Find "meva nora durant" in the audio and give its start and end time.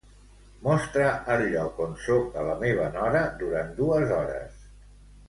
2.63-3.71